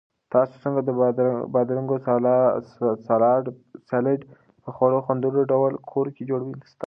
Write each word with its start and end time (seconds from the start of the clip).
تاسو 0.33 0.53
څنګه 0.63 0.79
د 0.83 0.89
بادرنګو 1.53 1.97
سالاډ 3.07 4.15
په 4.63 4.69
خورا 4.75 4.99
خوندور 5.05 5.33
ډول 5.51 5.71
په 5.81 5.87
کور 5.93 6.07
کې 6.15 6.23
جوړوئ؟ 6.29 6.55